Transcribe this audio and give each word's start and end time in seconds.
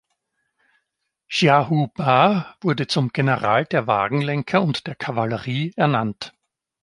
Xiahou 1.29 1.89
Ba 1.95 2.55
wurde 2.61 2.87
zum 2.87 3.09
"General 3.13 3.65
der 3.65 3.85
Wagenlenker 3.85 4.63
und 4.63 4.87
der 4.87 4.95
Kavallerie" 4.95 5.73
ernannt. 5.75 6.33